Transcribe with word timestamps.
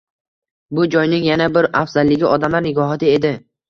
Bu 0.77 0.85
joyning 0.95 1.29
yana 1.33 1.51
bir 1.59 1.69
afzalligi 1.85 2.31
odamlar 2.35 2.71
nigohida 2.71 3.17
edi. 3.19 3.41